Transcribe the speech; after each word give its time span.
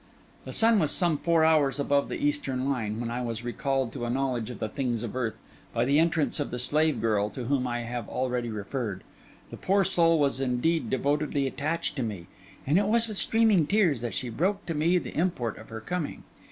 The 0.45 0.51
sun 0.51 0.79
was 0.79 0.89
some 0.91 1.19
four 1.19 1.45
hours 1.45 1.79
above 1.79 2.09
the 2.09 2.17
eastern 2.17 2.67
line, 2.67 2.99
when 2.99 3.11
I 3.11 3.21
was 3.21 3.43
recalled 3.43 3.93
to 3.93 4.05
a 4.05 4.09
knowledge 4.09 4.49
of 4.49 4.57
the 4.57 4.67
things 4.67 5.03
of 5.03 5.15
earth, 5.15 5.39
by 5.75 5.85
the 5.85 5.99
entrance 5.99 6.39
of 6.39 6.49
the 6.49 6.57
slave 6.57 6.99
girl 6.99 7.29
to 7.29 7.43
whom 7.43 7.67
I 7.67 7.81
have 7.81 8.09
already 8.09 8.49
referred. 8.49 9.03
The 9.51 9.57
poor 9.57 9.83
soul 9.83 10.17
was 10.17 10.39
indeed 10.41 10.89
devotedly 10.89 11.45
attached 11.45 11.95
to 11.97 12.01
me; 12.01 12.25
and 12.65 12.79
it 12.79 12.87
was 12.87 13.07
with 13.07 13.17
streaming 13.17 13.67
tears 13.67 14.01
that 14.01 14.15
she 14.15 14.29
broke 14.29 14.65
to 14.65 14.73
me 14.73 14.97
the 14.97 15.15
import 15.15 15.59
of 15.59 15.69
her 15.69 15.81
coming. 15.81 16.23